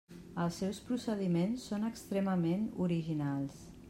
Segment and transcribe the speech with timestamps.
[0.43, 3.63] Els seus procediments són extremament originals.